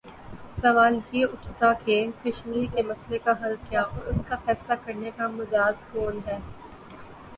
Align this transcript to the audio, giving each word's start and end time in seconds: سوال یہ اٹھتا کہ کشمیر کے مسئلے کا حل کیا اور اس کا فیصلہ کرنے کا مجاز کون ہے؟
سوال 0.55 0.95
یہ 1.11 1.25
اٹھتا 1.33 1.71
کہ 1.85 1.97
کشمیر 2.23 2.65
کے 2.75 2.83
مسئلے 2.83 3.17
کا 3.25 3.33
حل 3.43 3.55
کیا 3.69 3.81
اور 3.81 4.07
اس 4.07 4.21
کا 4.29 4.35
فیصلہ 4.45 4.75
کرنے 4.85 5.11
کا 5.17 5.27
مجاز 5.29 5.83
کون 5.91 6.19
ہے؟ 6.27 6.37